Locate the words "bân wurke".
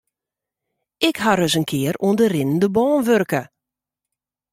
2.75-3.41